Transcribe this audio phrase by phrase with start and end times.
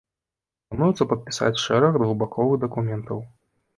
[0.69, 3.19] Плануецца падпісаць шэраг двухбаковых дакументаў.